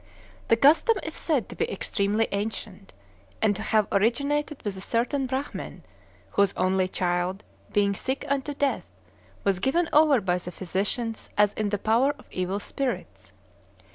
[0.47, 2.91] The custom is said to be extremely ancient,
[3.39, 5.83] and to have originated with a certain Brahmin,
[6.31, 8.89] whose only child, being sick unto death,
[9.43, 13.33] was given over by the physicians as in the power of evil spirits.